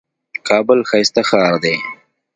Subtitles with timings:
[0.47, 1.77] کابل ښايسته ښار دئ.